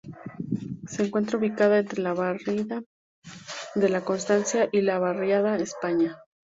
Se 0.87 1.03
encuentra 1.05 1.37
ubicada 1.37 1.77
entre 1.77 2.01
la 2.01 2.15
barriada 2.15 2.81
de 3.75 3.87
la 3.89 4.03
Constancia 4.03 4.67
y 4.71 4.81
la 4.81 4.97
barriada 4.97 5.57
España. 5.57 6.17